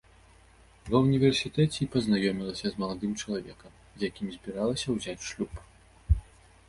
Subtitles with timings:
[0.93, 5.53] Ва ўніверсітэце і пазнаёмілася з маладым чалавекам, з якім збіралася ўзяць шлюб.